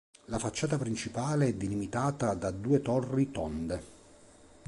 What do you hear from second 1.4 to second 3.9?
è delimitata da due torri tonde.